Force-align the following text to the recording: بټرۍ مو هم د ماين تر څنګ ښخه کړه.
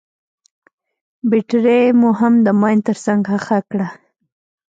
بټرۍ 1.29 1.83
مو 1.99 2.09
هم 2.19 2.33
د 2.45 2.47
ماين 2.61 2.79
تر 2.87 2.97
څنګ 3.05 3.21
ښخه 3.31 3.59
کړه. 3.71 3.87